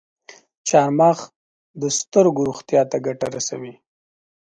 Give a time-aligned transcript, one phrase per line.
[0.67, 1.21] چارمغز
[1.81, 3.73] د سترګو روغتیا ته ګټه رسوي.